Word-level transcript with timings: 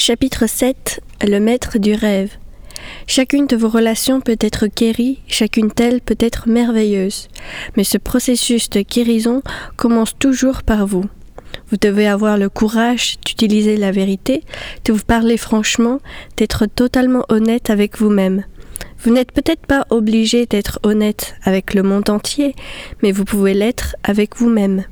Chapitre 0.00 0.46
7 0.46 1.00
Le 1.26 1.40
maître 1.40 1.78
du 1.78 1.92
rêve. 1.92 2.30
Chacune 3.08 3.48
de 3.48 3.56
vos 3.56 3.68
relations 3.68 4.20
peut 4.20 4.38
être 4.38 4.68
guérie, 4.68 5.18
chacune 5.26 5.70
d'elles 5.74 6.00
peut 6.00 6.16
être 6.20 6.48
merveilleuse. 6.48 7.26
Mais 7.76 7.82
ce 7.82 7.98
processus 7.98 8.70
de 8.70 8.82
guérison 8.82 9.42
commence 9.76 10.16
toujours 10.16 10.62
par 10.62 10.86
vous. 10.86 11.04
Vous 11.70 11.76
devez 11.80 12.06
avoir 12.06 12.38
le 12.38 12.48
courage 12.48 13.18
d'utiliser 13.26 13.76
la 13.76 13.90
vérité, 13.90 14.44
de 14.84 14.92
vous 14.92 15.04
parler 15.04 15.36
franchement, 15.36 15.98
d'être 16.36 16.66
totalement 16.66 17.24
honnête 17.28 17.68
avec 17.68 17.98
vous-même. 17.98 18.44
Vous 19.00 19.12
n'êtes 19.12 19.32
peut-être 19.32 19.66
pas 19.66 19.84
obligé 19.90 20.46
d'être 20.46 20.78
honnête 20.84 21.34
avec 21.42 21.74
le 21.74 21.82
monde 21.82 22.08
entier, 22.08 22.54
mais 23.02 23.10
vous 23.10 23.24
pouvez 23.24 23.52
l'être 23.52 23.96
avec 24.04 24.36
vous-même. 24.36 24.84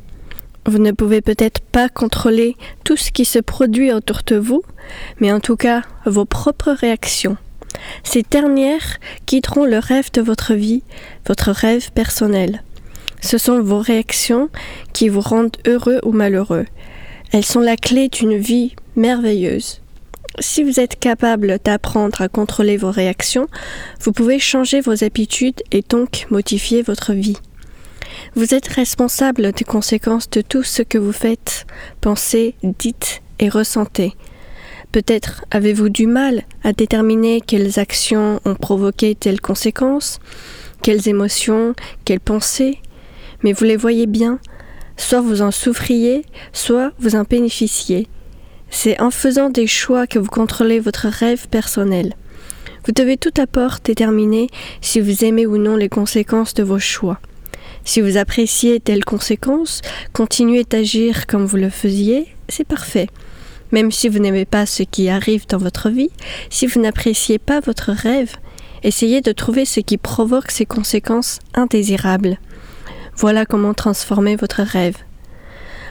Vous 0.67 0.79
ne 0.79 0.91
pouvez 0.91 1.21
peut-être 1.21 1.61
pas 1.61 1.89
contrôler 1.89 2.57
tout 2.83 2.97
ce 2.97 3.13
qui 3.13 3.25
se 3.25 3.39
produit 3.39 3.93
autour 3.93 4.23
de 4.27 4.37
vous, 4.37 4.63
mais 5.21 5.33
en 5.33 5.39
tout 5.39 5.57
cas 5.57 5.83
vos 6.05 6.25
propres 6.25 6.73
réactions. 6.73 7.37
Ces 8.03 8.23
dernières 8.23 8.99
quitteront 9.27 9.65
le 9.65 9.79
rêve 9.79 10.11
de 10.13 10.21
votre 10.21 10.55
vie, 10.55 10.83
votre 11.27 11.53
rêve 11.53 11.93
personnel. 11.93 12.65
Ce 13.21 13.39
sont 13.39 13.61
vos 13.61 13.79
réactions 13.79 14.49
qui 14.93 15.09
vous 15.09 15.21
rendent 15.21 15.57
heureux 15.67 16.01
ou 16.03 16.11
malheureux. 16.11 16.67
Elles 17.33 17.45
sont 17.45 17.61
la 17.61 17.77
clé 17.77 18.09
d'une 18.09 18.37
vie 18.37 18.75
merveilleuse. 18.97 19.81
Si 20.41 20.65
vous 20.65 20.81
êtes 20.81 20.99
capable 20.99 21.59
d'apprendre 21.65 22.21
à 22.21 22.29
contrôler 22.29 22.77
vos 22.77 22.91
réactions, 22.91 23.47
vous 24.01 24.13
pouvez 24.13 24.39
changer 24.39 24.81
vos 24.81 25.05
habitudes 25.05 25.63
et 25.71 25.83
donc 25.89 26.27
modifier 26.31 26.83
votre 26.83 27.13
vie. 27.13 27.39
Vous 28.35 28.55
êtes 28.55 28.69
responsable 28.69 29.53
des 29.53 29.65
conséquences 29.65 30.31
de 30.31 30.41
tout 30.41 30.63
ce 30.63 30.83
que 30.83 30.99
vous 30.99 31.13
faites, 31.13 31.67
pensez, 32.01 32.55
dites 32.63 33.23
et 33.39 33.49
ressentez. 33.49 34.15
Peut-être 34.93 35.45
avez-vous 35.51 35.89
du 35.89 36.07
mal 36.07 36.43
à 36.65 36.73
déterminer 36.73 37.41
quelles 37.41 37.79
actions 37.79 38.41
ont 38.45 38.55
provoqué 38.55 39.15
telles 39.15 39.41
conséquences, 39.41 40.21
quelles 40.83 41.09
émotions, 41.09 41.75
quelles 42.05 42.21
pensées, 42.21 42.79
mais 43.43 43.53
vous 43.53 43.65
les 43.65 43.77
voyez 43.77 44.07
bien, 44.07 44.39
soit 44.97 45.21
vous 45.21 45.43
en 45.43 45.51
souffriez, 45.51 46.25
soit 46.53 46.93
vous 46.99 47.17
en 47.17 47.25
bénéficiez. 47.25 48.09
C'est 48.71 49.01
en 49.01 49.11
faisant 49.11 49.51
des 49.51 49.67
choix 49.67 50.07
que 50.07 50.19
vous 50.19 50.29
contrôlez 50.29 50.81
votre 50.81 51.09
rêve 51.09 51.49
personnel. 51.49 52.15
Vous 52.87 52.93
devez 52.93 53.17
tout 53.17 53.35
à 53.37 53.47
part 53.47 53.81
déterminer 53.83 54.49
si 54.81 55.01
vous 55.01 55.25
aimez 55.25 55.47
ou 55.47 55.59
non 55.59 55.77
les 55.77 55.89
conséquences 55.89 56.55
de 56.55 56.63
vos 56.63 56.79
choix. 56.79 57.21
Si 57.87 58.01
vous 58.01 58.17
appréciez 58.17 58.81
telles 58.81 59.05
conséquences, 59.05 59.81
continuez 60.13 60.65
d'agir 60.65 61.29
comme 61.29 61.47
vous 61.47 61.57
le 61.57 61.71
faisiez, 61.71 62.27
c'est 62.49 62.67
parfait. 62.67 63.07
Même 63.71 63.93
si 63.93 64.09
vous 64.09 64.19
n'aimez 64.19 64.45
pas 64.45 64.67
ce 64.67 64.83
qui 64.83 65.09
arrive 65.09 65.47
dans 65.47 65.57
votre 65.59 65.89
vie, 65.89 66.11
si 66.51 66.67
vous 66.67 66.81
n'appréciez 66.81 67.39
pas 67.39 67.61
votre 67.61 67.93
rêve, 67.93 68.33
essayez 68.83 69.21
de 69.21 69.31
trouver 69.31 69.65
ce 69.65 69.79
qui 69.79 69.99
provoque 69.99 70.51
ces 70.51 70.67
conséquences 70.67 71.39
indésirables. 71.55 72.39
Voilà 73.17 73.47
comment 73.47 73.73
transformer 73.73 74.35
votre 74.35 74.63
rêve. 74.63 74.97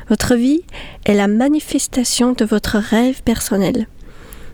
Votre 0.09 0.35
vie 0.35 0.63
est 1.05 1.15
la 1.15 1.29
manifestation 1.29 2.33
de 2.33 2.43
votre 2.43 2.77
rêve 2.77 3.23
personnel. 3.23 3.87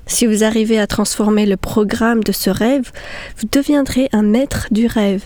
Si 0.05 0.27
vous 0.27 0.43
arrivez 0.43 0.79
à 0.79 0.85
transformer 0.85 1.47
le 1.47 1.57
programme 1.57 2.23
de 2.23 2.33
ce 2.33 2.51
rêve, 2.51 2.91
vous 3.37 3.47
deviendrez 3.51 4.09
un 4.13 4.21
maître 4.21 4.67
du 4.69 4.85
rêve. 4.85 5.23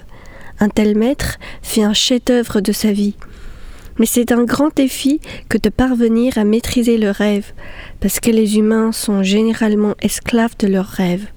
Un 0.60 0.70
tel 0.70 0.98
maître 0.98 1.38
fait 1.62 1.84
un 1.84 1.94
chef-d'œuvre 1.94 2.62
de 2.62 2.72
sa 2.72 2.92
vie. 2.92 3.16
Mais 4.00 4.06
c'est 4.06 4.32
un 4.32 4.44
grand 4.44 4.76
défi 4.76 5.20
que 5.50 5.58
de 5.58 5.70
parvenir 5.70 6.38
à 6.38 6.44
maîtriser 6.44 6.98
le 6.98 7.12
rêve, 7.12 7.54
parce 8.00 8.20
que 8.20 8.32
les 8.32 8.58
humains 8.58 8.92
sont 8.92 9.24
généralement 9.24 9.96
esclaves 10.02 10.56
de 10.60 10.68
leurs 10.68 10.88
rêves. 10.88 11.28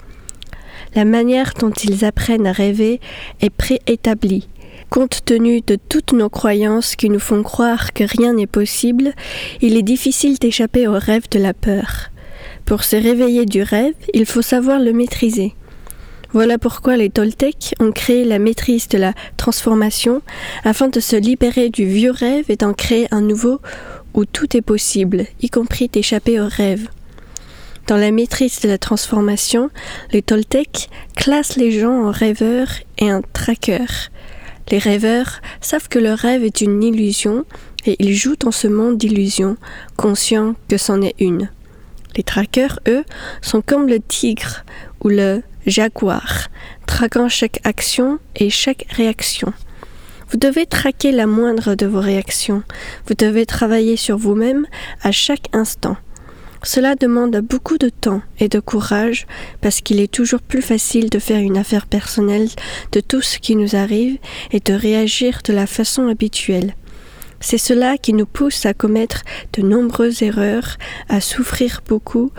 La 0.95 1.05
manière 1.05 1.53
dont 1.59 1.71
ils 1.71 2.03
apprennent 2.03 2.47
à 2.47 2.51
rêver 2.51 2.99
est 3.41 3.49
préétablie. 3.49 4.47
Compte 4.89 5.23
tenu 5.23 5.61
de 5.61 5.77
toutes 5.87 6.13
nos 6.13 6.29
croyances 6.29 6.95
qui 6.95 7.09
nous 7.09 7.19
font 7.19 7.43
croire 7.43 7.93
que 7.93 8.03
rien 8.03 8.33
n'est 8.33 8.47
possible, 8.47 9.13
il 9.61 9.77
est 9.77 9.83
difficile 9.83 10.39
d'échapper 10.39 10.87
au 10.87 10.97
rêve 10.97 11.29
de 11.29 11.39
la 11.39 11.53
peur. 11.53 12.09
Pour 12.65 12.83
se 12.83 12.95
réveiller 12.95 13.45
du 13.45 13.61
rêve, 13.61 13.93
il 14.13 14.25
faut 14.25 14.41
savoir 14.41 14.79
le 14.79 14.93
maîtriser. 14.93 15.53
Voilà 16.31 16.59
pourquoi 16.59 16.95
les 16.95 17.09
Toltecs 17.09 17.73
ont 17.79 17.91
créé 17.91 18.23
la 18.23 18.37
maîtrise 18.37 18.87
de 18.87 18.99
la 18.99 19.13
transformation 19.35 20.21
afin 20.63 20.87
de 20.87 20.99
se 20.99 21.15
libérer 21.15 21.71
du 21.71 21.87
vieux 21.87 22.11
rêve 22.11 22.45
et 22.49 22.55
d'en 22.55 22.73
créer 22.73 23.07
un 23.09 23.21
nouveau 23.21 23.59
où 24.13 24.25
tout 24.25 24.55
est 24.55 24.61
possible, 24.61 25.25
y 25.41 25.49
compris 25.49 25.87
d'échapper 25.87 26.39
au 26.39 26.47
rêve. 26.47 26.87
Dans 27.87 27.97
la 27.97 28.11
maîtrise 28.11 28.59
de 28.59 28.69
la 28.69 28.77
transformation, 28.77 29.71
les 30.11 30.21
Toltecs 30.21 30.89
classent 31.15 31.55
les 31.55 31.71
gens 31.71 32.05
en 32.05 32.11
rêveurs 32.11 32.73
et 32.99 33.11
en 33.11 33.21
traqueurs. 33.33 34.09
Les 34.69 34.77
rêveurs 34.77 35.41
savent 35.61 35.89
que 35.89 35.97
le 35.97 36.13
rêve 36.13 36.43
est 36.43 36.61
une 36.61 36.83
illusion 36.83 37.43
et 37.87 37.95
ils 37.97 38.13
jouent 38.13 38.35
dans 38.35 38.51
ce 38.51 38.67
monde 38.67 38.99
d'illusions, 38.99 39.57
conscients 39.97 40.53
que 40.67 40.77
c'en 40.77 41.01
est 41.01 41.15
une. 41.17 41.49
Les 42.15 42.23
traqueurs, 42.23 42.79
eux, 42.87 43.03
sont 43.41 43.63
comme 43.63 43.87
le 43.87 43.99
tigre 43.99 44.63
ou 45.01 45.09
le 45.09 45.41
jaguar, 45.65 46.47
traquant 46.85 47.29
chaque 47.29 47.59
action 47.63 48.19
et 48.35 48.49
chaque 48.49 48.85
réaction. 48.89 49.53
Vous 50.29 50.37
devez 50.37 50.65
traquer 50.65 51.11
la 51.11 51.25
moindre 51.25 51.75
de 51.75 51.87
vos 51.87 51.99
réactions. 51.99 52.63
Vous 53.07 53.15
devez 53.15 53.45
travailler 53.45 53.95
sur 53.95 54.17
vous-même 54.17 54.67
à 55.01 55.11
chaque 55.11 55.47
instant. 55.53 55.97
Cela 56.61 56.95
demande 56.95 57.37
beaucoup 57.37 57.77
de 57.77 57.89
temps 57.89 58.21
et 58.39 58.49
de 58.49 58.59
courage 58.59 59.25
parce 59.61 59.81
qu'il 59.81 59.99
est 59.99 60.11
toujours 60.11 60.41
plus 60.41 60.61
facile 60.61 61.09
de 61.09 61.17
faire 61.17 61.39
une 61.39 61.57
affaire 61.57 61.87
personnelle 61.87 62.49
de 62.91 62.99
tout 62.99 63.21
ce 63.21 63.39
qui 63.39 63.55
nous 63.55 63.75
arrive 63.75 64.17
et 64.51 64.59
de 64.59 64.73
réagir 64.73 65.39
de 65.45 65.53
la 65.53 65.65
façon 65.65 66.09
habituelle. 66.09 66.75
C'est 67.39 67.57
cela 67.57 67.97
qui 67.97 68.13
nous 68.13 68.25
pousse 68.25 68.65
à 68.65 68.73
commettre 68.73 69.23
de 69.53 69.61
nombreuses 69.61 70.21
erreurs, 70.21 70.77
à 71.07 71.21
souffrir 71.21 71.81
beaucoup, 71.87 72.31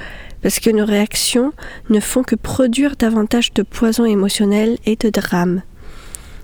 parce 0.42 0.60
que 0.60 0.70
nos 0.70 0.84
réactions 0.84 1.52
ne 1.88 2.00
font 2.00 2.22
que 2.22 2.36
produire 2.36 2.96
davantage 2.96 3.52
de 3.52 3.62
poison 3.62 4.04
émotionnel 4.04 4.78
et 4.86 4.96
de 4.96 5.10
drame. 5.10 5.62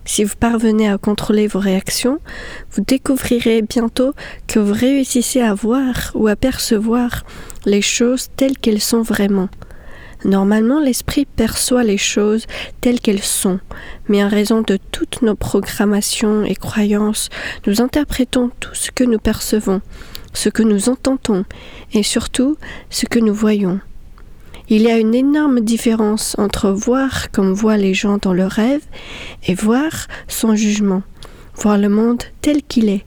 Si 0.04 0.22
vous 0.22 0.36
parvenez 0.38 0.88
à 0.88 0.98
contrôler 0.98 1.48
vos 1.48 1.58
réactions, 1.58 2.20
vous 2.70 2.82
découvrirez 2.82 3.62
bientôt 3.62 4.12
que 4.46 4.60
vous 4.60 4.72
réussissez 4.72 5.40
à 5.40 5.52
voir 5.52 6.12
ou 6.14 6.28
à 6.28 6.36
percevoir 6.36 7.24
les 7.64 7.82
choses 7.82 8.28
telles 8.36 8.56
qu'elles 8.56 8.80
sont 8.80 9.02
vraiment. 9.02 9.48
Normalement, 10.24 10.80
l'esprit 10.80 11.26
perçoit 11.26 11.82
les 11.82 11.98
choses 11.98 12.46
telles 12.80 13.00
qu'elles 13.00 13.22
sont, 13.22 13.58
mais 14.08 14.24
en 14.24 14.28
raison 14.28 14.62
de 14.62 14.78
toutes 14.92 15.22
nos 15.22 15.34
programmations 15.34 16.44
et 16.44 16.54
croyances, 16.54 17.28
nous 17.66 17.82
interprétons 17.82 18.50
tout 18.60 18.74
ce 18.74 18.92
que 18.92 19.04
nous 19.04 19.18
percevons, 19.18 19.82
ce 20.36 20.48
que 20.48 20.62
nous 20.62 20.88
entendons 20.88 21.44
et 21.92 22.02
surtout 22.02 22.56
ce 22.90 23.06
que 23.06 23.18
nous 23.18 23.34
voyons. 23.34 23.80
Il 24.68 24.82
y 24.82 24.90
a 24.90 24.98
une 24.98 25.14
énorme 25.14 25.60
différence 25.60 26.34
entre 26.38 26.70
voir 26.70 27.30
comme 27.30 27.52
voient 27.52 27.76
les 27.76 27.94
gens 27.94 28.18
dans 28.18 28.32
leurs 28.32 28.50
rêves 28.50 28.84
et 29.46 29.54
voir 29.54 30.08
son 30.26 30.56
jugement, 30.56 31.02
voir 31.54 31.78
le 31.78 31.88
monde 31.88 32.22
tel 32.40 32.62
qu'il 32.62 32.88
est. 32.88 33.04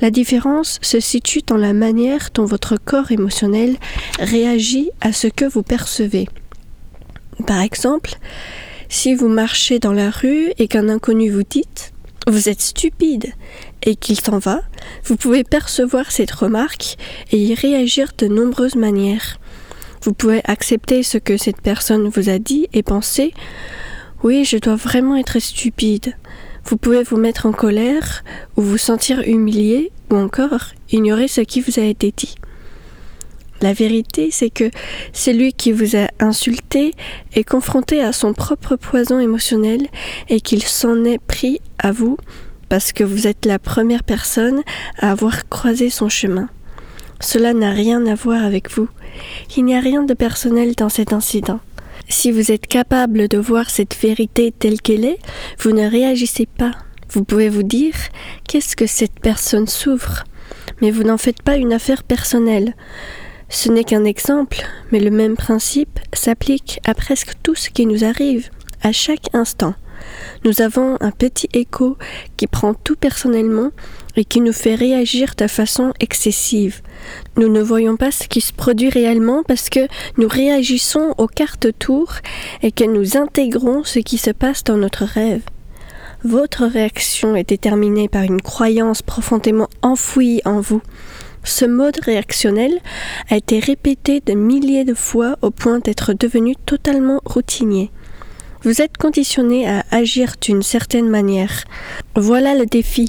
La 0.00 0.10
différence 0.10 0.78
se 0.82 1.00
situe 1.00 1.42
dans 1.46 1.56
la 1.56 1.72
manière 1.72 2.28
dont 2.34 2.44
votre 2.44 2.76
corps 2.76 3.10
émotionnel 3.10 3.76
réagit 4.18 4.90
à 5.00 5.12
ce 5.12 5.28
que 5.28 5.44
vous 5.44 5.62
percevez. 5.62 6.28
Par 7.46 7.60
exemple, 7.60 8.10
si 8.88 9.14
vous 9.14 9.28
marchez 9.28 9.78
dans 9.78 9.92
la 9.92 10.10
rue 10.10 10.52
et 10.58 10.68
qu'un 10.68 10.88
inconnu 10.88 11.30
vous 11.30 11.44
dit 11.48 11.64
vous 12.26 12.48
êtes 12.48 12.60
stupide 12.60 13.32
et 13.82 13.96
qu'il 13.96 14.20
s'en 14.20 14.38
va, 14.38 14.62
vous 15.04 15.16
pouvez 15.16 15.44
percevoir 15.44 16.10
cette 16.10 16.30
remarque 16.30 16.96
et 17.30 17.38
y 17.38 17.54
réagir 17.54 18.12
de 18.18 18.26
nombreuses 18.26 18.76
manières. 18.76 19.38
Vous 20.02 20.12
pouvez 20.12 20.40
accepter 20.44 21.02
ce 21.02 21.18
que 21.18 21.36
cette 21.36 21.60
personne 21.60 22.08
vous 22.08 22.28
a 22.28 22.38
dit 22.38 22.68
et 22.72 22.82
penser 22.82 23.32
oui, 24.22 24.44
je 24.44 24.56
dois 24.56 24.76
vraiment 24.76 25.16
être 25.16 25.40
stupide. 25.40 26.14
Vous 26.64 26.76
pouvez 26.76 27.02
vous 27.02 27.16
mettre 27.16 27.46
en 27.46 27.52
colère 27.52 28.22
ou 28.56 28.62
vous 28.62 28.78
sentir 28.78 29.20
humilié 29.26 29.90
ou 30.10 30.14
encore 30.16 30.66
ignorer 30.92 31.26
ce 31.26 31.40
qui 31.40 31.60
vous 31.60 31.80
a 31.80 31.82
été 31.82 32.12
dit. 32.16 32.36
La 33.62 33.72
vérité, 33.72 34.30
c'est 34.32 34.50
que 34.50 34.70
celui 35.12 35.52
qui 35.52 35.70
vous 35.70 35.96
a 35.96 36.08
insulté 36.18 36.92
est 37.32 37.44
confronté 37.44 38.02
à 38.02 38.12
son 38.12 38.34
propre 38.34 38.74
poison 38.74 39.20
émotionnel 39.20 39.86
et 40.28 40.40
qu'il 40.40 40.64
s'en 40.64 41.04
est 41.04 41.20
pris 41.20 41.60
à 41.78 41.92
vous 41.92 42.16
parce 42.68 42.92
que 42.92 43.04
vous 43.04 43.28
êtes 43.28 43.46
la 43.46 43.60
première 43.60 44.02
personne 44.02 44.62
à 44.98 45.12
avoir 45.12 45.48
croisé 45.48 45.90
son 45.90 46.08
chemin. 46.08 46.48
Cela 47.20 47.54
n'a 47.54 47.70
rien 47.70 48.04
à 48.06 48.16
voir 48.16 48.42
avec 48.42 48.68
vous. 48.68 48.88
Il 49.56 49.64
n'y 49.64 49.76
a 49.76 49.80
rien 49.80 50.02
de 50.02 50.14
personnel 50.14 50.74
dans 50.74 50.88
cet 50.88 51.12
incident. 51.12 51.60
Si 52.08 52.32
vous 52.32 52.50
êtes 52.50 52.66
capable 52.66 53.28
de 53.28 53.38
voir 53.38 53.70
cette 53.70 53.94
vérité 53.94 54.52
telle 54.58 54.80
qu'elle 54.80 55.04
est, 55.04 55.18
vous 55.60 55.70
ne 55.70 55.88
réagissez 55.88 56.46
pas. 56.46 56.72
Vous 57.10 57.22
pouvez 57.22 57.48
vous 57.48 57.62
dire 57.62 57.94
qu'est-ce 58.48 58.74
que 58.74 58.86
cette 58.86 59.20
personne 59.20 59.68
souffre, 59.68 60.24
mais 60.80 60.90
vous 60.90 61.04
n'en 61.04 61.18
faites 61.18 61.42
pas 61.42 61.56
une 61.56 61.72
affaire 61.72 62.02
personnelle. 62.02 62.74
Ce 63.54 63.68
n'est 63.68 63.84
qu'un 63.84 64.04
exemple, 64.04 64.62
mais 64.90 64.98
le 64.98 65.10
même 65.10 65.36
principe 65.36 66.00
s'applique 66.14 66.80
à 66.84 66.94
presque 66.94 67.34
tout 67.42 67.54
ce 67.54 67.68
qui 67.68 67.84
nous 67.84 68.02
arrive, 68.02 68.48
à 68.80 68.92
chaque 68.92 69.26
instant. 69.34 69.74
Nous 70.46 70.62
avons 70.62 70.96
un 71.00 71.10
petit 71.10 71.50
écho 71.52 71.98
qui 72.38 72.46
prend 72.46 72.72
tout 72.72 72.96
personnellement 72.96 73.68
et 74.16 74.24
qui 74.24 74.40
nous 74.40 74.54
fait 74.54 74.74
réagir 74.74 75.34
de 75.36 75.46
façon 75.46 75.92
excessive. 76.00 76.80
Nous 77.36 77.48
ne 77.48 77.60
voyons 77.60 77.98
pas 77.98 78.10
ce 78.10 78.26
qui 78.26 78.40
se 78.40 78.54
produit 78.54 78.88
réellement 78.88 79.42
parce 79.46 79.68
que 79.68 79.86
nous 80.16 80.28
réagissons 80.28 81.14
aux 81.18 81.28
cartes 81.28 81.78
tours 81.78 82.14
et 82.62 82.72
que 82.72 82.84
nous 82.84 83.18
intégrons 83.18 83.84
ce 83.84 83.98
qui 83.98 84.16
se 84.16 84.30
passe 84.30 84.64
dans 84.64 84.78
notre 84.78 85.04
rêve. 85.04 85.42
Votre 86.24 86.64
réaction 86.64 87.36
est 87.36 87.50
déterminée 87.50 88.08
par 88.08 88.22
une 88.22 88.40
croyance 88.40 89.02
profondément 89.02 89.68
enfouie 89.82 90.40
en 90.46 90.60
vous. 90.60 90.80
Ce 91.44 91.64
mode 91.64 91.98
réactionnel 92.02 92.78
a 93.28 93.36
été 93.36 93.58
répété 93.58 94.20
de 94.24 94.32
milliers 94.32 94.84
de 94.84 94.94
fois 94.94 95.36
au 95.42 95.50
point 95.50 95.80
d'être 95.80 96.12
devenu 96.12 96.54
totalement 96.66 97.20
routinier. 97.24 97.90
Vous 98.62 98.80
êtes 98.80 98.96
conditionné 98.96 99.68
à 99.68 99.84
agir 99.90 100.34
d'une 100.40 100.62
certaine 100.62 101.08
manière. 101.08 101.64
Voilà 102.14 102.54
le 102.54 102.64
défi. 102.64 103.08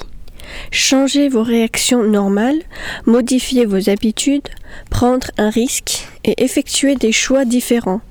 Changez 0.71 1.29
vos 1.29 1.43
réactions 1.43 2.03
normales, 2.03 2.61
modifiez 3.05 3.65
vos 3.65 3.89
habitudes, 3.89 4.49
prendre 4.89 5.27
un 5.37 5.49
risque 5.49 6.07
et 6.23 6.43
effectuer 6.43 6.95
des 6.95 7.11
choix 7.11 7.45
différents. 7.45 8.01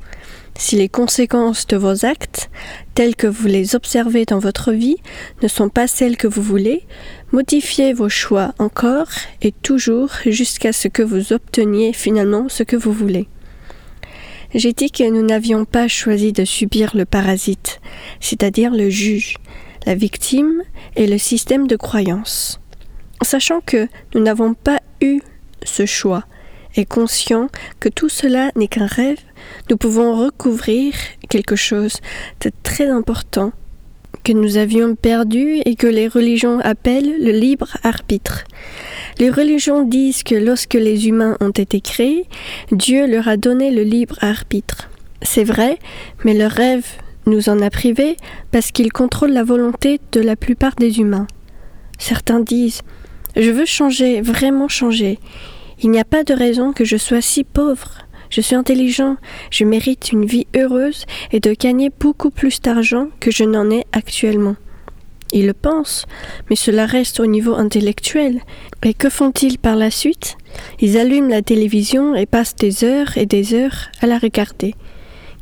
Si 0.57 0.77
les 0.77 0.89
conséquences 0.89 1.67
de 1.67 1.77
vos 1.77 2.05
actes, 2.05 2.51
telles 2.95 3.17
que 3.17 3.27
vous 3.27 3.47
les 3.47 3.75
observez 3.75 4.25
dans 4.25 4.39
votre 4.39 4.73
vie, 4.73 4.97
ne 5.43 5.49
sont 5.49 5.69
pas 5.69 5.87
celles 5.87 6.17
que 6.17 6.27
vous 6.27 6.43
voulez, 6.43 6.87
modifiez 7.33 7.93
vos 7.93 8.09
choix 8.09 8.55
encore 8.59 9.09
et 9.41 9.53
toujours 9.53 10.11
jusqu'à 10.27 10.73
ce 10.73 10.89
que 10.89 11.03
vous 11.03 11.33
obteniez 11.33 11.93
finalement 11.93 12.49
ce 12.49 12.63
que 12.63 12.77
vous 12.77 12.93
voulez. 12.93 13.29
J'ai 14.55 14.75
dit 14.75 14.91
que 14.91 15.09
nous 15.09 15.23
n'avions 15.23 15.65
pas 15.65 15.89
choisi 15.89 16.33
de 16.33 16.45
subir 16.45 16.95
le 16.95 17.07
parasite, 17.07 17.81
c'est-à-dire 18.21 18.71
le 18.73 18.91
juge, 18.91 19.39
la 19.87 19.95
victime 19.95 20.63
et 20.95 21.07
le 21.07 21.17
système 21.17 21.67
de 21.67 21.77
croyance. 21.77 22.61
Sachant 23.23 23.61
que 23.61 23.89
nous 24.15 24.21
n'avons 24.21 24.53
pas 24.53 24.81
eu 25.01 25.21
ce 25.65 25.87
choix 25.87 26.25
et 26.77 26.85
conscient 26.85 27.49
que 27.81 27.89
tout 27.89 28.09
cela 28.11 28.51
n'est 28.57 28.69
qu'un 28.69 28.87
rêve, 28.87 29.21
nous 29.71 29.77
pouvons 29.77 30.17
recouvrir 30.17 30.95
quelque 31.29 31.57
chose 31.57 31.97
de 32.41 32.51
très 32.63 32.89
important 32.89 33.53
que 34.25 34.33
nous 34.33 34.57
avions 34.57 34.95
perdu 34.95 35.61
et 35.65 35.75
que 35.75 35.87
les 35.87 36.07
religions 36.09 36.61
appellent 36.61 37.23
le 37.23 37.33
libre 37.33 37.77
arbitre. 37.83 38.45
Les 39.19 39.31
religions 39.31 39.83
disent 39.83 40.23
que 40.23 40.35
lorsque 40.35 40.75
les 40.75 41.09
humains 41.09 41.37
ont 41.41 41.51
été 41.51 41.81
créés, 41.81 42.27
Dieu 42.71 43.07
leur 43.07 43.29
a 43.29 43.37
donné 43.37 43.71
le 43.71 43.83
libre 43.83 44.17
arbitre. 44.21 44.89
C'est 45.23 45.45
vrai, 45.45 45.79
mais 46.25 46.35
le 46.35 46.47
rêve 46.47 46.87
nous 47.27 47.49
en 47.49 47.61
a 47.61 47.71
privés 47.71 48.17
parce 48.51 48.73
qu'il 48.73 48.93
contrôle 48.93 49.33
la 49.33 49.45
volonté 49.45 50.01
de 50.13 50.21
la 50.21 50.37
plupart 50.37 50.75
des 50.77 50.99
humains. 50.99 51.27
Certains 51.99 52.41
disent 52.41 52.83
Je 53.37 53.51
veux 53.51 53.67
changer, 53.67 54.21
vraiment 54.21 54.69
changer. 54.69 55.19
Il 55.83 55.91
n'y 55.91 56.01
a 56.01 56.05
pas 56.05 56.25
de 56.25 56.35
raison 56.35 56.73
que 56.73 56.85
je 56.85 56.97
sois 56.97 57.21
si 57.21 57.45
pauvre. 57.45 57.99
Je 58.33 58.41
suis 58.41 58.55
intelligent, 58.55 59.19
je 59.51 59.65
mérite 59.65 60.11
une 60.11 60.25
vie 60.25 60.47
heureuse 60.57 61.05
et 61.33 61.41
de 61.41 61.53
gagner 61.53 61.91
beaucoup 62.01 62.31
plus 62.31 62.63
d'argent 62.63 63.09
que 63.21 63.31
je 63.31 63.45
n'en 63.45 63.71
ai 63.71 63.85
actuellement. 63.93 64.57
Ils 65.35 65.47
le 65.47 65.53
pensent, 65.53 66.07
mais 66.49 66.57
cela 66.57 66.87
reste 66.87 67.21
au 67.21 67.27
niveau 67.27 67.55
intellectuel. 67.55 68.41
Et 68.85 68.95
que 68.95 69.11
font-ils 69.11 69.59
par 69.59 69.77
la 69.77 69.91
suite? 69.91 70.39
Ils 70.81 70.97
allument 70.97 71.29
la 71.29 71.43
télévision 71.43 72.15
et 72.15 72.25
passent 72.25 72.57
des 72.57 72.85
heures 72.85 73.19
et 73.19 73.27
des 73.27 73.53
heures 73.53 73.91
à 74.01 74.07
la 74.07 74.17
regarder. 74.17 74.75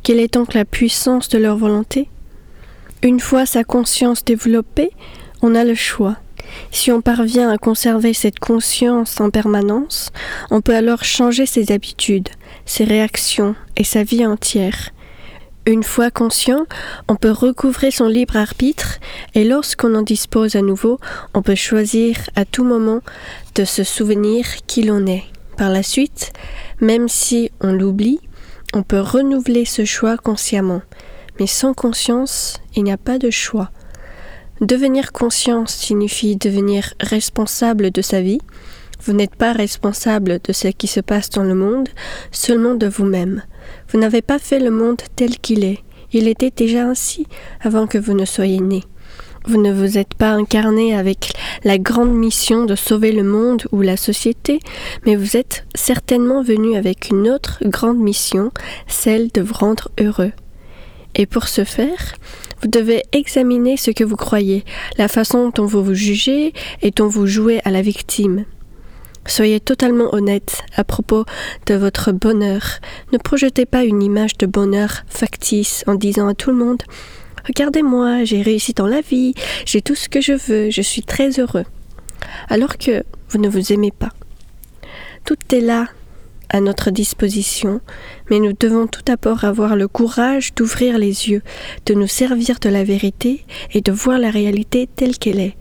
Quelle 0.03 0.19
est 0.19 0.33
donc 0.33 0.53
la 0.53 0.65
puissance 0.65 1.29
de 1.29 1.37
leur 1.37 1.55
volonté? 1.55 2.09
Une 3.03 3.21
fois 3.21 3.45
sa 3.45 3.63
conscience 3.63 4.25
développée, 4.25 4.89
on 5.41 5.55
a 5.55 5.63
le 5.63 5.75
choix. 5.75 6.17
Si 6.71 6.91
on 6.91 7.01
parvient 7.01 7.49
à 7.49 7.57
conserver 7.57 8.13
cette 8.13 8.39
conscience 8.39 9.19
en 9.19 9.29
permanence, 9.29 10.11
on 10.49 10.61
peut 10.61 10.75
alors 10.75 11.03
changer 11.03 11.45
ses 11.45 11.71
habitudes, 11.71 12.29
ses 12.65 12.83
réactions 12.83 13.55
et 13.77 13.83
sa 13.83 14.03
vie 14.03 14.25
entière. 14.25 14.91
Une 15.67 15.83
fois 15.83 16.09
conscient, 16.09 16.65
on 17.07 17.15
peut 17.15 17.29
recouvrer 17.31 17.91
son 17.91 18.07
libre 18.07 18.35
arbitre 18.35 18.99
et 19.35 19.43
lorsqu'on 19.43 19.93
en 19.93 20.01
dispose 20.01 20.55
à 20.55 20.61
nouveau, 20.61 20.99
on 21.35 21.43
peut 21.43 21.55
choisir 21.55 22.17
à 22.35 22.45
tout 22.45 22.63
moment 22.63 23.01
de 23.53 23.63
se 23.63 23.83
souvenir 23.83 24.45
qui 24.65 24.81
l'on 24.81 25.05
est. 25.05 25.23
Par 25.57 25.69
la 25.69 25.83
suite, 25.83 26.33
même 26.79 27.07
si 27.07 27.51
on 27.61 27.73
l'oublie, 27.73 28.19
on 28.73 28.81
peut 28.81 29.01
renouveler 29.01 29.65
ce 29.65 29.85
choix 29.85 30.17
consciemment. 30.17 30.81
Mais 31.39 31.47
sans 31.47 31.75
conscience, 31.75 32.59
il 32.75 32.83
n'y 32.83 32.91
a 32.91 32.97
pas 32.97 33.19
de 33.19 33.29
choix. 33.29 33.69
Devenir 34.61 35.11
conscient 35.11 35.65
signifie 35.65 36.35
devenir 36.35 36.93
responsable 36.99 37.89
de 37.89 38.03
sa 38.03 38.21
vie. 38.21 38.37
Vous 39.03 39.11
n'êtes 39.11 39.35
pas 39.35 39.53
responsable 39.53 40.39
de 40.43 40.53
ce 40.53 40.67
qui 40.67 40.85
se 40.85 40.99
passe 40.99 41.31
dans 41.31 41.41
le 41.43 41.55
monde, 41.55 41.89
seulement 42.31 42.75
de 42.75 42.85
vous-même. 42.85 43.41
Vous 43.89 43.97
n'avez 43.97 44.21
pas 44.21 44.37
fait 44.37 44.59
le 44.59 44.69
monde 44.69 45.01
tel 45.15 45.39
qu'il 45.39 45.63
est. 45.63 45.79
Il 46.13 46.27
était 46.27 46.51
déjà 46.55 46.85
ainsi 46.85 47.25
avant 47.61 47.87
que 47.87 47.97
vous 47.97 48.13
ne 48.13 48.25
soyez 48.25 48.59
né. 48.59 48.83
Vous 49.45 49.59
ne 49.59 49.73
vous 49.73 49.97
êtes 49.97 50.13
pas 50.13 50.33
incarné 50.33 50.95
avec 50.95 51.33
la 51.63 51.79
grande 51.79 52.13
mission 52.13 52.65
de 52.65 52.75
sauver 52.75 53.11
le 53.11 53.23
monde 53.23 53.63
ou 53.71 53.81
la 53.81 53.97
société, 53.97 54.59
mais 55.07 55.15
vous 55.15 55.35
êtes 55.35 55.65
certainement 55.73 56.43
venu 56.43 56.75
avec 56.75 57.09
une 57.09 57.27
autre 57.27 57.57
grande 57.63 57.97
mission, 57.97 58.51
celle 58.85 59.31
de 59.31 59.41
vous 59.41 59.55
rendre 59.55 59.89
heureux. 59.99 60.33
Et 61.15 61.25
pour 61.25 61.47
ce 61.47 61.63
faire, 61.63 62.15
vous 62.61 62.67
devez 62.67 63.03
examiner 63.11 63.77
ce 63.77 63.91
que 63.91 64.03
vous 64.03 64.15
croyez, 64.15 64.63
la 64.97 65.07
façon 65.07 65.51
dont 65.53 65.65
vous 65.65 65.83
vous 65.83 65.93
jugez 65.93 66.53
et 66.81 66.91
dont 66.91 67.07
vous 67.07 67.27
jouez 67.27 67.59
à 67.65 67.71
la 67.71 67.81
victime. 67.81 68.45
Soyez 69.25 69.59
totalement 69.59 70.13
honnête 70.13 70.63
à 70.75 70.83
propos 70.83 71.25
de 71.67 71.75
votre 71.75 72.11
bonheur. 72.11 72.79
Ne 73.11 73.17
projetez 73.17 73.65
pas 73.65 73.83
une 73.83 74.01
image 74.01 74.37
de 74.37 74.45
bonheur 74.45 75.03
factice 75.07 75.83
en 75.87 75.95
disant 75.95 76.27
à 76.27 76.33
tout 76.33 76.51
le 76.51 76.57
monde 76.57 76.81
Regardez-moi, 77.47 78.23
j'ai 78.23 78.41
réussi 78.41 78.73
dans 78.73 78.85
la 78.85 79.01
vie, 79.01 79.33
j'ai 79.65 79.81
tout 79.81 79.95
ce 79.95 80.09
que 80.09 80.21
je 80.21 80.33
veux, 80.33 80.69
je 80.69 80.81
suis 80.81 81.01
très 81.01 81.39
heureux. 81.39 81.65
Alors 82.49 82.77
que 82.77 83.03
vous 83.29 83.39
ne 83.39 83.49
vous 83.49 83.73
aimez 83.73 83.91
pas. 83.91 84.09
Tout 85.25 85.37
est 85.51 85.61
là, 85.61 85.87
à 86.51 86.61
notre 86.61 86.91
disposition, 86.91 87.81
mais 88.29 88.39
nous 88.39 88.53
devons 88.53 88.87
tout 88.87 89.01
d'abord 89.03 89.43
avoir 89.43 89.75
le 89.75 89.87
courage 89.87 90.53
d'ouvrir 90.53 90.97
les 90.97 91.29
yeux, 91.29 91.41
de 91.85 91.93
nous 91.93 92.07
servir 92.07 92.59
de 92.59 92.69
la 92.69 92.83
vérité 92.83 93.45
et 93.73 93.81
de 93.81 93.91
voir 93.91 94.19
la 94.19 94.29
réalité 94.29 94.87
telle 94.95 95.17
qu'elle 95.17 95.39
est. 95.39 95.55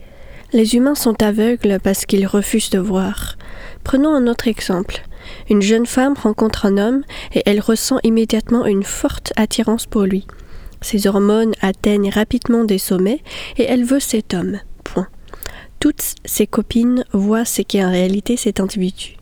Les 0.52 0.75
humains 0.75 0.97
sont 0.97 1.23
aveugles 1.23 1.78
parce 1.82 2.06
qu'ils 2.06 2.26
refusent 2.26 2.70
de 2.70 2.80
voir. 2.80 3.37
Prenons 3.85 4.14
un 4.14 4.26
autre 4.26 4.49
exemple. 4.49 5.02
Une 5.49 5.62
jeune 5.62 5.87
femme 5.87 6.14
rencontre 6.14 6.66
un 6.66 6.76
homme 6.76 7.04
et 7.35 7.42
elle 7.47 7.61
ressent 7.61 7.99
immédiatement 8.02 8.66
une 8.66 8.82
forte 8.82 9.32
attirance 9.37 9.87
pour 9.87 10.02
lui. 10.02 10.26
Ses 10.80 11.06
hormones 11.06 11.52
atteignent 11.61 12.11
rapidement 12.11 12.64
des 12.64 12.78
sommets 12.78 13.23
et 13.59 13.64
elle 13.64 13.85
veut 13.85 14.00
cet 14.00 14.35
homme. 14.35 14.59
Point. 14.82 15.06
Toutes 15.78 16.14
ses 16.25 16.47
copines 16.47 17.04
voient 17.12 17.44
ce 17.44 17.62
qu'est 17.62 17.85
en 17.85 17.90
réalité 17.90 18.37
cet 18.37 18.61
individu. 18.61 19.16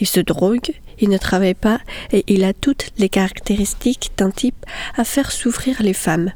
Il 0.00 0.06
se 0.06 0.20
drogue, 0.20 0.70
il 0.98 1.08
ne 1.08 1.18
travaille 1.18 1.54
pas 1.54 1.80
et 2.12 2.24
il 2.26 2.44
a 2.44 2.52
toutes 2.52 2.90
les 2.98 3.08
caractéristiques 3.08 4.12
d'un 4.16 4.30
type 4.30 4.66
à 4.96 5.04
faire 5.04 5.32
souffrir 5.32 5.82
les 5.82 5.92
femmes. 5.94 6.32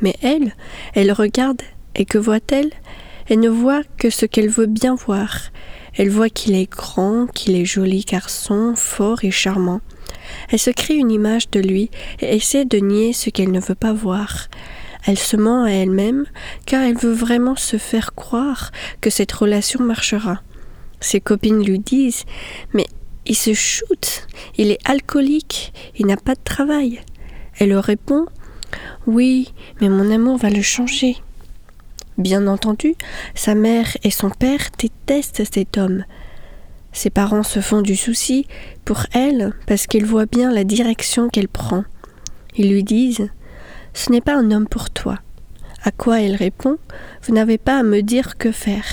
Mais 0.00 0.14
elle, 0.22 0.54
elle 0.94 1.12
regarde 1.12 1.62
et 1.94 2.04
que 2.04 2.18
voit-elle? 2.18 2.70
Elle 3.28 3.40
ne 3.40 3.48
voit 3.48 3.82
que 3.98 4.10
ce 4.10 4.26
qu'elle 4.26 4.48
veut 4.48 4.66
bien 4.66 4.94
voir. 4.94 5.50
Elle 5.96 6.10
voit 6.10 6.28
qu'il 6.28 6.54
est 6.54 6.70
grand, 6.70 7.26
qu'il 7.26 7.56
est 7.56 7.64
joli 7.64 8.04
garçon, 8.04 8.74
fort 8.76 9.24
et 9.24 9.30
charmant. 9.30 9.80
Elle 10.50 10.58
se 10.58 10.70
crée 10.70 10.94
une 10.94 11.10
image 11.10 11.50
de 11.50 11.60
lui 11.60 11.90
et 12.20 12.36
essaie 12.36 12.64
de 12.64 12.78
nier 12.78 13.12
ce 13.12 13.30
qu'elle 13.30 13.50
ne 13.50 13.60
veut 13.60 13.74
pas 13.74 13.92
voir. 13.92 14.48
Elle 15.06 15.18
se 15.18 15.36
ment 15.36 15.64
à 15.64 15.70
elle-même 15.70 16.26
car 16.66 16.82
elle 16.82 16.96
veut 16.96 17.12
vraiment 17.12 17.56
se 17.56 17.78
faire 17.78 18.14
croire 18.14 18.72
que 19.00 19.10
cette 19.10 19.32
relation 19.32 19.82
marchera. 19.82 20.42
Ses 21.00 21.20
copines 21.20 21.64
lui 21.64 21.78
disent 21.78 22.24
Mais 22.74 22.86
il 23.26 23.34
se 23.34 23.54
shoot, 23.54 24.26
il 24.56 24.70
est 24.70 24.88
alcoolique, 24.88 25.72
il 25.98 26.06
n'a 26.06 26.16
pas 26.16 26.34
de 26.34 26.42
travail. 26.42 27.00
Elle 27.58 27.74
répond 27.74 28.26
Oui, 29.06 29.52
mais 29.80 29.88
mon 29.88 30.10
amour 30.10 30.36
va 30.38 30.50
le 30.50 30.62
changer. 30.62 31.16
Bien 32.18 32.46
entendu, 32.46 32.94
sa 33.34 33.54
mère 33.54 33.96
et 34.02 34.10
son 34.10 34.30
père 34.30 34.70
détestent 34.78 35.42
cet 35.52 35.76
homme. 35.76 36.04
Ses 36.92 37.10
parents 37.10 37.42
se 37.42 37.60
font 37.60 37.82
du 37.82 37.94
souci 37.94 38.46
pour 38.84 39.04
elle 39.12 39.52
parce 39.66 39.86
qu'ils 39.86 40.06
voient 40.06 40.26
bien 40.26 40.50
la 40.50 40.64
direction 40.64 41.28
qu'elle 41.28 41.48
prend. 41.48 41.84
Ils 42.56 42.70
lui 42.70 42.84
disent 42.84 43.28
Ce 43.92 44.10
n'est 44.10 44.22
pas 44.22 44.34
un 44.34 44.50
homme 44.50 44.68
pour 44.68 44.88
toi. 44.88 45.18
À 45.84 45.90
quoi 45.90 46.22
elle 46.22 46.36
répond 46.36 46.78
Vous 47.22 47.34
n'avez 47.34 47.58
pas 47.58 47.78
à 47.78 47.82
me 47.82 48.00
dire 48.00 48.38
que 48.38 48.50
faire. 48.50 48.86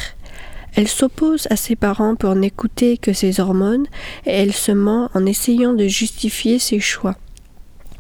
Elle 0.76 0.88
s'oppose 0.88 1.48
à 1.50 1.56
ses 1.56 1.76
parents 1.76 2.16
pour 2.16 2.36
n'écouter 2.36 2.98
que 2.98 3.14
ses 3.14 3.40
hormones 3.40 3.86
et 4.26 4.32
elle 4.32 4.54
se 4.54 4.72
ment 4.72 5.10
en 5.14 5.26
essayant 5.26 5.74
de 5.74 5.88
justifier 5.88 6.60
ses 6.60 6.80
choix. 6.80 7.16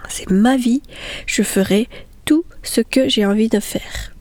C'est 0.09 0.29
ma 0.29 0.57
vie, 0.57 0.81
je 1.25 1.43
ferai 1.43 1.87
tout 2.25 2.45
ce 2.63 2.81
que 2.81 3.09
j'ai 3.09 3.25
envie 3.25 3.49
de 3.49 3.59
faire. 3.59 4.13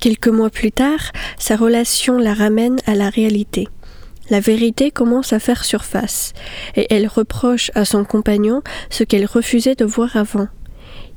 Quelques 0.00 0.28
mois 0.28 0.50
plus 0.50 0.72
tard, 0.72 1.12
sa 1.38 1.56
relation 1.56 2.18
la 2.18 2.34
ramène 2.34 2.78
à 2.86 2.94
la 2.94 3.08
réalité. 3.08 3.68
La 4.30 4.40
vérité 4.40 4.90
commence 4.90 5.32
à 5.32 5.38
faire 5.38 5.64
surface, 5.64 6.32
et 6.76 6.86
elle 6.90 7.06
reproche 7.06 7.70
à 7.74 7.84
son 7.84 8.04
compagnon 8.04 8.62
ce 8.90 9.04
qu'elle 9.04 9.26
refusait 9.26 9.74
de 9.74 9.84
voir 9.84 10.16
avant. 10.16 10.48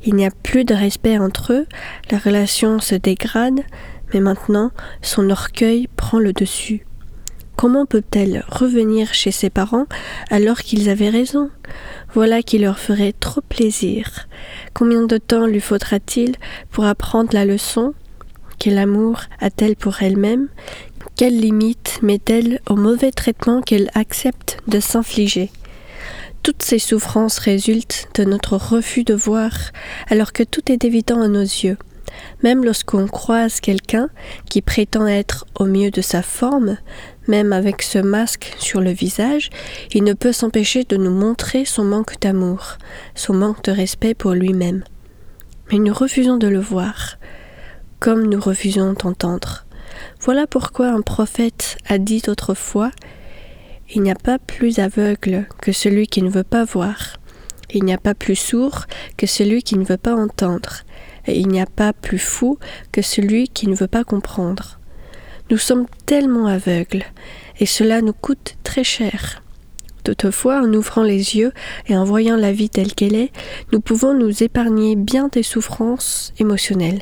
Il 0.05 0.15
n'y 0.15 0.25
a 0.25 0.31
plus 0.31 0.65
de 0.65 0.73
respect 0.73 1.17
entre 1.17 1.53
eux, 1.53 1.65
la 2.11 2.17
relation 2.17 2.79
se 2.79 2.95
dégrade, 2.95 3.61
mais 4.13 4.19
maintenant 4.19 4.71
son 5.01 5.29
orgueil 5.29 5.87
prend 5.95 6.19
le 6.19 6.33
dessus. 6.33 6.85
Comment 7.57 7.87
peut-elle 7.87 8.45
revenir 8.49 9.15
chez 9.15 9.31
ses 9.31 9.49
parents 9.49 9.87
alors 10.29 10.59
qu'ils 10.59 10.89
avaient 10.89 11.09
raison? 11.09 11.49
Voilà 12.13 12.43
qui 12.43 12.59
leur 12.59 12.77
ferait 12.77 13.15
trop 13.19 13.41
plaisir. 13.41 14.27
Combien 14.75 15.03
de 15.03 15.17
temps 15.17 15.47
lui 15.47 15.59
faudra-t-il 15.59 16.35
pour 16.69 16.85
apprendre 16.85 17.31
la 17.33 17.45
leçon? 17.45 17.95
Quel 18.59 18.77
amour 18.77 19.21
a-t-elle 19.39 19.75
pour 19.75 20.03
elle-même? 20.03 20.49
Quelle 21.15 21.39
limite 21.39 21.99
met-elle 22.03 22.59
au 22.69 22.75
mauvais 22.75 23.11
traitement 23.11 23.61
qu'elle 23.61 23.89
accepte 23.95 24.59
de 24.67 24.79
s'infliger? 24.79 25.49
Toutes 26.43 26.61
ces 26.61 26.79
souffrances 26.79 27.39
résultent 27.39 28.07
de 28.13 28.23
notre 28.23 28.55
refus 28.55 29.03
de 29.03 29.15
voir 29.15 29.51
alors 30.09 30.31
que 30.31 30.43
tout 30.43 30.71
est 30.71 30.85
évident 30.85 31.21
à 31.21 31.27
nos 31.27 31.41
yeux. 31.41 31.77
Même 32.43 32.63
lorsqu'on 32.63 33.07
croise 33.07 33.59
quelqu'un 33.59 34.09
qui 34.49 34.61
prétend 34.61 35.07
être 35.07 35.45
au 35.59 35.65
mieux 35.65 35.91
de 35.91 36.01
sa 36.01 36.21
forme, 36.21 36.77
même 37.27 37.53
avec 37.53 37.81
ce 37.81 37.99
masque 37.99 38.55
sur 38.59 38.81
le 38.81 38.91
visage, 38.91 39.49
il 39.93 40.03
ne 40.03 40.13
peut 40.13 40.31
s'empêcher 40.31 40.83
de 40.83 40.97
nous 40.97 41.11
montrer 41.11 41.65
son 41.65 41.83
manque 41.83 42.19
d'amour, 42.19 42.77
son 43.15 43.33
manque 43.33 43.63
de 43.63 43.71
respect 43.71 44.13
pour 44.13 44.31
lui-même. 44.31 44.83
Mais 45.71 45.79
nous 45.79 45.93
refusons 45.93 46.37
de 46.37 46.47
le 46.47 46.59
voir, 46.59 47.17
comme 47.99 48.27
nous 48.27 48.39
refusons 48.39 48.93
d'entendre. 48.93 49.65
Voilà 50.21 50.47
pourquoi 50.47 50.87
un 50.89 51.01
prophète 51.01 51.77
a 51.87 51.97
dit 51.97 52.21
autrefois 52.27 52.91
Il 53.93 54.01
n'y 54.01 54.11
a 54.11 54.15
pas 54.15 54.39
plus 54.39 54.79
aveugle 54.79 55.47
que 55.61 55.71
celui 55.71 56.07
qui 56.07 56.21
ne 56.21 56.29
veut 56.29 56.43
pas 56.43 56.63
voir. 56.63 57.17
Il 57.73 57.83
n'y 57.83 57.93
a 57.93 57.97
pas 57.97 58.13
plus 58.15 58.35
sourd 58.35 58.85
que 59.17 59.27
celui 59.27 59.61
qui 59.61 59.77
ne 59.77 59.83
veut 59.83 59.97
pas 59.97 60.15
entendre. 60.15 60.83
Et 61.27 61.39
il 61.39 61.47
n'y 61.47 61.61
a 61.61 61.65
pas 61.65 61.93
plus 61.93 62.19
fou 62.19 62.57
que 62.91 63.01
celui 63.01 63.47
qui 63.49 63.67
ne 63.67 63.75
veut 63.75 63.87
pas 63.87 64.03
comprendre. 64.03 64.79
Nous 65.49 65.57
sommes 65.57 65.85
tellement 66.05 66.47
aveugles, 66.47 67.05
et 67.59 67.65
cela 67.65 68.01
nous 68.01 68.13
coûte 68.13 68.57
très 68.63 68.83
cher. 68.83 69.41
Toutefois, 70.03 70.61
en 70.61 70.73
ouvrant 70.73 71.03
les 71.03 71.35
yeux 71.35 71.51
et 71.87 71.97
en 71.97 72.05
voyant 72.05 72.37
la 72.37 72.53
vie 72.53 72.69
telle 72.69 72.93
qu'elle 72.93 73.15
est, 73.15 73.31
nous 73.73 73.81
pouvons 73.81 74.13
nous 74.13 74.43
épargner 74.43 74.95
bien 74.95 75.27
des 75.27 75.43
souffrances 75.43 76.33
émotionnelles. 76.39 77.01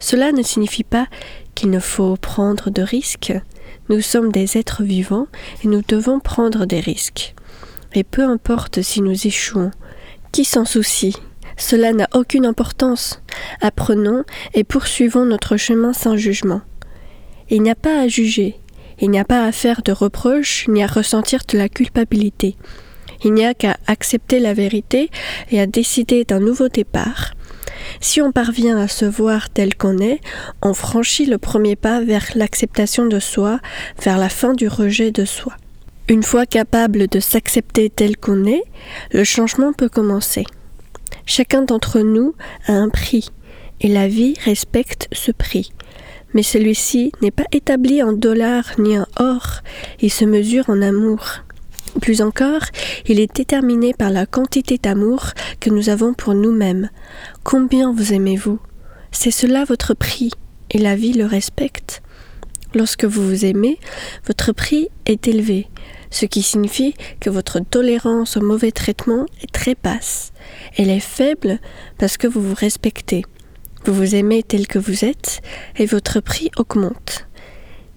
Cela 0.00 0.32
ne 0.32 0.42
signifie 0.42 0.84
pas 0.84 1.06
qu'il 1.54 1.70
ne 1.70 1.78
faut 1.78 2.16
prendre 2.16 2.70
de 2.70 2.82
risques. 2.82 3.32
Nous 3.88 4.00
sommes 4.00 4.32
des 4.32 4.58
êtres 4.58 4.82
vivants 4.82 5.28
et 5.64 5.68
nous 5.68 5.82
devons 5.86 6.20
prendre 6.20 6.66
des 6.66 6.80
risques. 6.80 7.34
Et 7.94 8.04
peu 8.04 8.22
importe 8.22 8.82
si 8.82 9.02
nous 9.02 9.26
échouons, 9.26 9.70
qui 10.32 10.44
s'en 10.44 10.64
soucie 10.64 11.16
Cela 11.56 11.92
n'a 11.92 12.08
aucune 12.14 12.46
importance. 12.46 13.22
Apprenons 13.60 14.24
et 14.54 14.64
poursuivons 14.64 15.24
notre 15.24 15.56
chemin 15.56 15.92
sans 15.92 16.16
jugement. 16.16 16.62
Il 17.48 17.62
n'y 17.62 17.70
a 17.70 17.74
pas 17.74 18.00
à 18.00 18.08
juger, 18.08 18.60
il 19.00 19.10
n'y 19.10 19.18
a 19.18 19.24
pas 19.24 19.44
à 19.44 19.52
faire 19.52 19.82
de 19.82 19.92
reproches 19.92 20.68
ni 20.68 20.82
à 20.82 20.86
ressentir 20.86 21.40
de 21.48 21.58
la 21.58 21.68
culpabilité. 21.68 22.56
Il 23.24 23.32
n'y 23.32 23.44
a 23.44 23.54
qu'à 23.54 23.76
accepter 23.86 24.40
la 24.40 24.54
vérité 24.54 25.10
et 25.50 25.60
à 25.60 25.66
décider 25.66 26.24
d'un 26.24 26.40
nouveau 26.40 26.68
départ. 26.68 27.32
Si 28.00 28.20
on 28.20 28.32
parvient 28.32 28.78
à 28.78 28.88
se 28.88 29.04
voir 29.04 29.50
tel 29.50 29.74
qu'on 29.74 29.98
est, 29.98 30.20
on 30.62 30.74
franchit 30.74 31.26
le 31.26 31.38
premier 31.38 31.76
pas 31.76 32.00
vers 32.02 32.26
l'acceptation 32.34 33.06
de 33.06 33.18
soi, 33.18 33.60
vers 34.02 34.18
la 34.18 34.28
fin 34.28 34.54
du 34.54 34.68
rejet 34.68 35.10
de 35.10 35.24
soi. 35.24 35.54
Une 36.08 36.22
fois 36.22 36.46
capable 36.46 37.08
de 37.08 37.20
s'accepter 37.20 37.88
tel 37.88 38.16
qu'on 38.16 38.44
est, 38.44 38.64
le 39.12 39.24
changement 39.24 39.72
peut 39.72 39.88
commencer. 39.88 40.44
Chacun 41.26 41.62
d'entre 41.62 42.00
nous 42.00 42.34
a 42.66 42.72
un 42.72 42.88
prix, 42.88 43.30
et 43.80 43.88
la 43.88 44.08
vie 44.08 44.34
respecte 44.44 45.08
ce 45.12 45.32
prix 45.32 45.72
mais 46.34 46.42
celui-ci 46.42 47.12
n'est 47.22 47.30
pas 47.30 47.44
établi 47.52 48.02
en 48.02 48.12
dollars 48.12 48.72
ni 48.78 48.98
en 48.98 49.06
or, 49.16 49.60
il 50.00 50.10
se 50.10 50.24
mesure 50.24 50.68
en 50.68 50.80
amour. 50.82 51.26
Plus 52.00 52.22
encore, 52.22 52.62
il 53.06 53.18
est 53.18 53.34
déterminé 53.34 53.92
par 53.94 54.10
la 54.10 54.26
quantité 54.26 54.78
d'amour 54.78 55.30
que 55.58 55.70
nous 55.70 55.88
avons 55.88 56.14
pour 56.14 56.34
nous-mêmes. 56.34 56.90
Combien 57.42 57.92
vous 57.92 58.12
aimez-vous? 58.12 58.60
C'est 59.10 59.32
cela 59.32 59.64
votre 59.64 59.94
prix, 59.94 60.30
et 60.70 60.78
la 60.78 60.94
vie 60.94 61.14
le 61.14 61.26
respecte. 61.26 62.02
Lorsque 62.74 63.04
vous 63.04 63.26
vous 63.26 63.44
aimez, 63.44 63.78
votre 64.26 64.52
prix 64.52 64.88
est 65.06 65.26
élevé, 65.26 65.66
ce 66.10 66.26
qui 66.26 66.42
signifie 66.42 66.94
que 67.18 67.28
votre 67.28 67.58
tolérance 67.58 68.36
au 68.36 68.40
mauvais 68.40 68.70
traitement 68.70 69.26
est 69.42 69.52
très 69.52 69.74
basse. 69.74 70.32
Elle 70.76 70.90
est 70.90 71.00
faible 71.00 71.58
parce 71.98 72.16
que 72.16 72.26
vous 72.26 72.42
vous 72.42 72.54
respectez. 72.54 73.24
Vous 73.84 73.94
vous 73.94 74.14
aimez 74.14 74.42
tel 74.42 74.66
que 74.66 74.78
vous 74.78 75.04
êtes 75.04 75.40
et 75.76 75.86
votre 75.86 76.20
prix 76.20 76.50
augmente. 76.56 77.26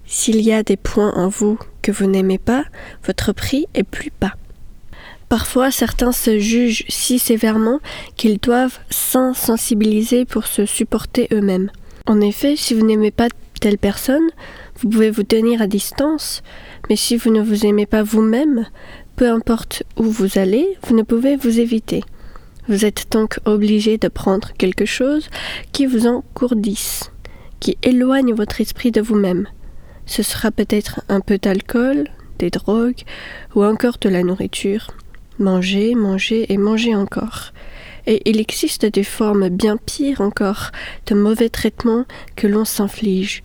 S'il 0.06 0.40
y 0.40 0.52
a 0.52 0.62
des 0.62 0.76
points 0.76 1.12
en 1.14 1.28
vous 1.28 1.58
que 1.82 1.92
vous 1.92 2.06
n'aimez 2.06 2.38
pas, 2.38 2.64
votre 3.04 3.32
prix 3.32 3.66
est 3.74 3.84
plus 3.84 4.12
bas. 4.20 4.34
Parfois, 5.28 5.70
certains 5.70 6.12
se 6.12 6.38
jugent 6.38 6.84
si 6.88 7.18
sévèrement 7.18 7.80
qu'ils 8.16 8.38
doivent 8.38 8.78
s'insensibiliser 8.90 10.24
pour 10.24 10.46
se 10.46 10.66
supporter 10.66 11.28
eux-mêmes. 11.32 11.70
En 12.06 12.20
effet, 12.20 12.56
si 12.56 12.74
vous 12.74 12.86
n'aimez 12.86 13.10
pas 13.10 13.28
telle 13.60 13.78
personne, 13.78 14.28
vous 14.78 14.88
pouvez 14.90 15.10
vous 15.10 15.22
tenir 15.22 15.62
à 15.62 15.66
distance, 15.66 16.42
mais 16.88 16.96
si 16.96 17.16
vous 17.16 17.30
ne 17.30 17.40
vous 17.40 17.64
aimez 17.64 17.86
pas 17.86 18.02
vous-même, 18.02 18.66
peu 19.16 19.30
importe 19.30 19.84
où 19.96 20.04
vous 20.04 20.38
allez, 20.38 20.76
vous 20.86 20.94
ne 20.94 21.02
pouvez 21.02 21.36
vous 21.36 21.60
éviter. 21.60 22.02
Vous 22.66 22.86
êtes 22.86 23.08
donc 23.10 23.40
obligé 23.44 23.98
de 23.98 24.08
prendre 24.08 24.52
quelque 24.56 24.86
chose 24.86 25.28
qui 25.72 25.84
vous 25.84 26.06
encourdisse, 26.06 27.10
qui 27.60 27.76
éloigne 27.82 28.32
votre 28.32 28.62
esprit 28.62 28.90
de 28.90 29.02
vous-même. 29.02 29.46
Ce 30.06 30.22
sera 30.22 30.50
peut-être 30.50 31.02
un 31.10 31.20
peu 31.20 31.36
d'alcool, 31.36 32.08
des 32.38 32.48
drogues 32.48 33.02
ou 33.54 33.64
encore 33.64 33.98
de 34.00 34.08
la 34.08 34.22
nourriture. 34.22 34.92
Manger, 35.38 35.94
manger 35.94 36.50
et 36.50 36.56
manger 36.56 36.94
encore. 36.94 37.52
Et 38.06 38.22
il 38.30 38.40
existe 38.40 38.86
des 38.86 39.04
formes 39.04 39.50
bien 39.50 39.76
pires 39.76 40.22
encore 40.22 40.70
de 41.06 41.14
mauvais 41.14 41.50
traitements 41.50 42.06
que 42.34 42.46
l'on 42.46 42.64
s'inflige. 42.64 43.42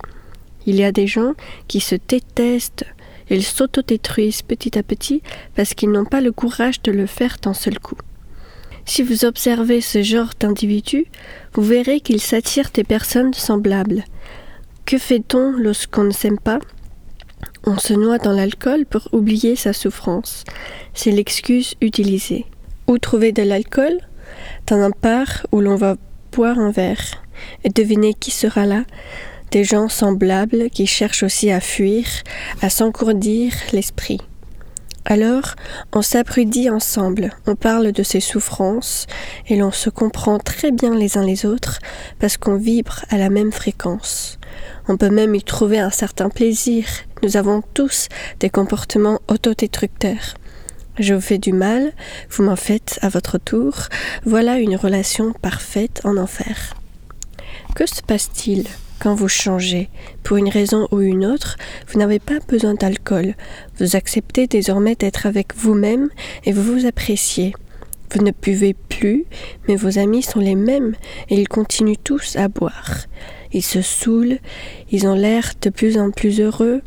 Il 0.64 0.76
y 0.76 0.84
a 0.84 0.92
des 0.92 1.06
gens 1.06 1.34
qui 1.68 1.80
se 1.80 1.96
détestent, 2.08 2.86
ils 3.28 3.44
s'autodétruisent 3.44 4.42
petit 4.42 4.78
à 4.78 4.82
petit 4.82 5.22
parce 5.56 5.74
qu'ils 5.74 5.90
n'ont 5.90 6.06
pas 6.06 6.22
le 6.22 6.32
courage 6.32 6.80
de 6.80 6.92
le 6.92 7.04
faire 7.04 7.36
d'un 7.42 7.54
seul 7.54 7.78
coup. 7.78 7.98
Si 8.84 9.02
vous 9.02 9.24
observez 9.24 9.80
ce 9.80 10.02
genre 10.02 10.30
d'individus, 10.38 11.06
vous 11.54 11.62
verrez 11.62 12.00
qu'ils 12.00 12.20
s'attirent 12.20 12.70
des 12.72 12.84
personnes 12.84 13.34
semblables. 13.34 14.04
Que 14.84 14.98
fait-on 14.98 15.52
lorsqu'on 15.52 16.04
ne 16.04 16.12
s'aime 16.12 16.38
pas? 16.38 16.58
On 17.64 17.78
se 17.78 17.92
noie 17.92 18.18
dans 18.18 18.32
l'alcool 18.32 18.86
pour 18.86 19.08
oublier 19.12 19.54
sa 19.54 19.72
souffrance. 19.72 20.44
C'est 20.94 21.10
l'excuse 21.10 21.74
utilisée. 21.80 22.46
Où 22.86 22.98
trouver 22.98 23.32
de 23.32 23.42
l'alcool? 23.42 23.98
Dans 24.66 24.78
un 24.78 24.90
bar 25.02 25.46
où 25.52 25.60
l'on 25.60 25.76
va 25.76 25.96
boire 26.32 26.58
un 26.58 26.70
verre. 26.70 27.22
Et 27.64 27.68
devinez 27.68 28.14
qui 28.14 28.30
sera 28.30 28.66
là? 28.66 28.84
Des 29.50 29.64
gens 29.64 29.88
semblables 29.88 30.70
qui 30.70 30.86
cherchent 30.86 31.22
aussi 31.22 31.50
à 31.50 31.60
fuir, 31.60 32.06
à 32.62 32.70
s'encourdir 32.70 33.52
l'esprit. 33.72 34.20
Alors, 35.06 35.54
on 35.92 36.02
s'abrudit 36.02 36.70
ensemble, 36.70 37.30
on 37.46 37.56
parle 37.56 37.92
de 37.92 38.02
ses 38.02 38.20
souffrances, 38.20 39.06
et 39.48 39.56
l'on 39.56 39.72
se 39.72 39.90
comprend 39.90 40.38
très 40.38 40.70
bien 40.70 40.94
les 40.94 41.16
uns 41.16 41.24
les 41.24 41.46
autres 41.46 41.78
parce 42.18 42.36
qu'on 42.36 42.56
vibre 42.56 43.04
à 43.08 43.16
la 43.16 43.30
même 43.30 43.50
fréquence. 43.50 44.38
On 44.88 44.96
peut 44.96 45.10
même 45.10 45.34
y 45.34 45.42
trouver 45.42 45.78
un 45.78 45.90
certain 45.90 46.28
plaisir. 46.28 46.86
Nous 47.22 47.36
avons 47.36 47.62
tous 47.74 48.08
des 48.40 48.50
comportements 48.50 49.20
autodestructeurs. 49.28 50.34
Je 50.98 51.14
vous 51.14 51.20
fais 51.20 51.38
du 51.38 51.52
mal, 51.52 51.92
vous 52.30 52.42
m'en 52.42 52.56
faites 52.56 52.98
à 53.00 53.08
votre 53.08 53.38
tour. 53.38 53.74
Voilà 54.26 54.58
une 54.58 54.76
relation 54.76 55.32
parfaite 55.32 56.02
en 56.04 56.16
enfer. 56.18 56.74
Que 57.74 57.86
se 57.86 58.02
passe-t-il? 58.02 58.66
Quand 59.00 59.14
vous 59.14 59.28
changez, 59.28 59.88
pour 60.22 60.36
une 60.36 60.50
raison 60.50 60.86
ou 60.92 61.00
une 61.00 61.24
autre, 61.24 61.56
vous 61.88 61.98
n'avez 61.98 62.18
pas 62.18 62.38
besoin 62.46 62.74
d'alcool. 62.74 63.34
Vous 63.78 63.96
acceptez 63.96 64.46
désormais 64.46 64.94
d'être 64.94 65.26
avec 65.26 65.56
vous-même 65.56 66.10
et 66.44 66.52
vous 66.52 66.62
vous 66.62 66.86
appréciez. 66.86 67.54
Vous 68.12 68.22
ne 68.22 68.32
buvez 68.32 68.74
plus, 68.74 69.24
mais 69.66 69.76
vos 69.76 69.98
amis 69.98 70.22
sont 70.22 70.40
les 70.40 70.54
mêmes 70.54 70.94
et 71.30 71.36
ils 71.36 71.48
continuent 71.48 72.02
tous 72.02 72.36
à 72.36 72.48
boire. 72.48 73.06
Ils 73.52 73.64
se 73.64 73.80
saoulent, 73.80 74.38
ils 74.90 75.06
ont 75.06 75.14
l'air 75.14 75.52
de 75.62 75.70
plus 75.70 75.96
en 75.96 76.10
plus 76.10 76.40
heureux, 76.40 76.82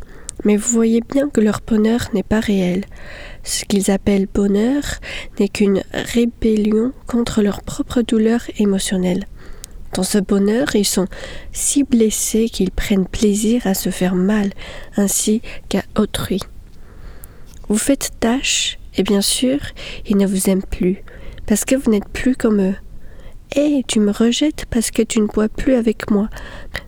Mais 0.45 0.57
vous 0.57 0.69
voyez 0.69 1.01
bien 1.01 1.29
que 1.29 1.41
leur 1.41 1.61
bonheur 1.65 2.09
n'est 2.13 2.23
pas 2.23 2.39
réel. 2.39 2.83
Ce 3.43 3.65
qu'ils 3.65 3.91
appellent 3.91 4.27
bonheur 4.33 4.83
n'est 5.39 5.47
qu'une 5.47 5.83
rébellion 5.93 6.91
contre 7.07 7.41
leur 7.41 7.61
propre 7.61 8.01
douleur 8.01 8.41
émotionnelle. 8.57 9.25
Dans 9.93 10.03
ce 10.03 10.17
bonheur, 10.17 10.75
ils 10.75 10.85
sont 10.85 11.07
si 11.51 11.83
blessés 11.83 12.49
qu'ils 12.49 12.71
prennent 12.71 13.07
plaisir 13.07 13.67
à 13.67 13.75
se 13.75 13.91
faire 13.91 14.15
mal, 14.15 14.49
ainsi 14.97 15.41
qu'à 15.69 15.83
autrui. 15.97 16.39
Vous 17.69 17.77
faites 17.77 18.11
tâche, 18.19 18.79
et 18.97 19.03
bien 19.03 19.21
sûr, 19.21 19.59
ils 20.07 20.17
ne 20.17 20.25
vous 20.25 20.49
aiment 20.49 20.63
plus, 20.63 21.03
parce 21.45 21.63
que 21.63 21.75
vous 21.75 21.91
n'êtes 21.91 22.09
plus 22.09 22.35
comme 22.35 22.61
eux. 22.61 22.75
Et 23.55 23.83
tu 23.87 23.99
me 23.99 24.11
rejettes 24.11 24.65
parce 24.71 24.89
que 24.89 25.03
tu 25.03 25.21
ne 25.21 25.27
bois 25.27 25.47
plus 25.49 25.75
avec 25.75 26.09
moi, 26.09 26.27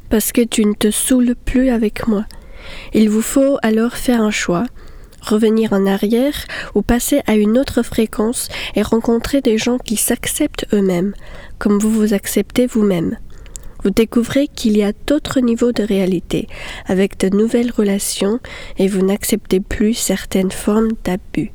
parce 0.09 0.31
que 0.31 0.41
tu 0.41 0.65
ne 0.65 0.73
te 0.73 0.89
saoules 0.89 1.35
plus 1.35 1.69
avec 1.69 2.07
moi. 2.07 2.25
Il 2.93 3.09
vous 3.09 3.21
faut 3.21 3.57
alors 3.61 3.93
faire 3.93 4.21
un 4.21 4.31
choix, 4.31 4.65
revenir 5.25 5.73
en 5.73 5.85
arrière 5.85 6.45
ou 6.73 6.81
passer 6.81 7.21
à 7.27 7.35
une 7.35 7.57
autre 7.57 7.83
fréquence 7.83 8.49
et 8.75 8.81
rencontrer 8.81 9.41
des 9.41 9.57
gens 9.57 9.77
qui 9.77 9.97
s'acceptent 9.97 10.65
eux-mêmes, 10.73 11.13
comme 11.59 11.79
vous 11.79 11.91
vous 11.91 12.13
acceptez 12.13 12.67
vous-même. 12.67 13.17
Vous 13.83 13.91
découvrez 13.91 14.47
qu'il 14.47 14.77
y 14.77 14.83
a 14.83 14.93
d'autres 15.05 15.39
niveaux 15.39 15.71
de 15.71 15.83
réalité, 15.83 16.47
avec 16.87 17.19
de 17.19 17.29
nouvelles 17.29 17.71
relations, 17.71 18.39
et 18.79 18.87
vous 18.87 19.05
n'acceptez 19.05 19.59
plus 19.59 19.93
certaines 19.93 20.51
formes 20.51 20.93
d'abus. 21.03 21.51